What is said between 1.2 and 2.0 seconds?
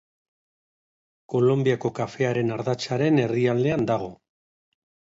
Kolonbiako